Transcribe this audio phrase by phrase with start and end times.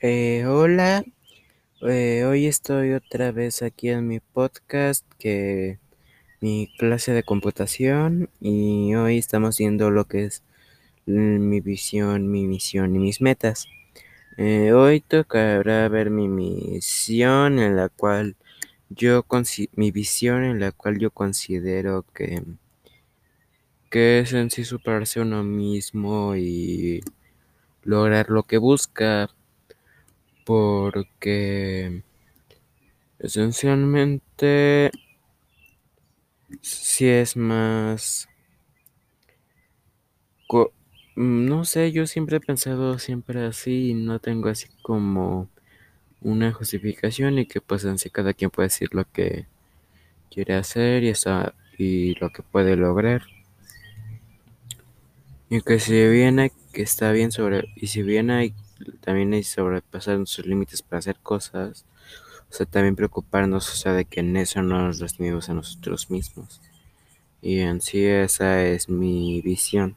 [0.00, 1.04] Eh, hola,
[1.82, 5.80] eh, hoy estoy otra vez aquí en mi podcast, que
[6.40, 10.44] mi clase de computación, y hoy estamos viendo lo que es
[11.06, 13.66] mi visión, mi misión y mis metas.
[14.36, 18.36] Eh, hoy tocará ver mi misión en la cual
[18.90, 19.24] yo
[19.74, 22.44] mi visión en la cual yo considero que,
[23.90, 27.02] que es en sí superarse uno mismo y
[27.82, 29.30] lograr lo que busca
[30.48, 32.02] porque
[33.18, 34.90] esencialmente
[36.62, 38.26] si es más
[41.16, 45.48] no sé, yo siempre he pensado siempre así y no tengo así como
[46.20, 49.46] una justificación y que pues en sí cada quien puede decir lo que
[50.30, 53.22] quiere hacer y, está, y lo que puede lograr.
[55.50, 58.54] Y que si hay, que está bien sobre, y si bien hay,
[59.00, 61.84] también hay sobrepasar sus límites para hacer cosas,
[62.50, 66.10] o sea, también preocuparnos, o sea, de que en eso no nos lastimemos a nosotros
[66.10, 66.60] mismos.
[67.42, 69.96] Y en sí esa es mi visión.